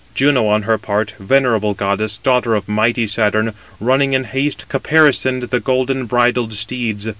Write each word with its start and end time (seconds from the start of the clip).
Juno, 0.15 0.47
on 0.47 0.63
her 0.63 0.79
part, 0.79 1.13
venerable 1.19 1.75
goddess, 1.75 2.17
daughter 2.17 2.55
of 2.55 2.67
mighty 2.67 3.05
Saturn, 3.05 3.53
running 3.79 4.13
in 4.13 4.23
haste, 4.23 4.67
caparisoned 4.67 5.51
the 5.51 5.59
golden 5.59 6.07
bridled 6.07 6.53
steeds. 6.53 7.07